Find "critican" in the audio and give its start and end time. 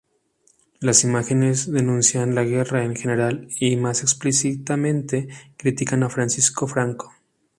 5.57-6.01